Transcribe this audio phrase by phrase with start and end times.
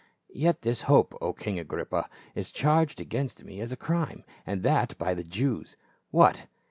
[0.33, 4.97] Yet this hope, O king Agrippa, is charged against me as a crime, and that
[4.97, 5.77] by the Jews.
[6.09, 6.47] What